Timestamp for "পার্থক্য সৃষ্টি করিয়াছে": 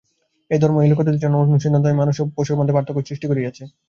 2.75-3.63